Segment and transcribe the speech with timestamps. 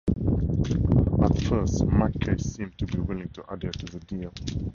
[1.21, 4.33] At first, MacKay seemed to be willing to adhere to the deal.